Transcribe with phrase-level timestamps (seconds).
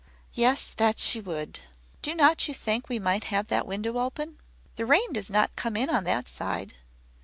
[0.33, 1.59] "Yes; that she would.
[2.01, 4.39] Do not you think we might have that window open?
[4.75, 6.73] The rain does not come in on that side.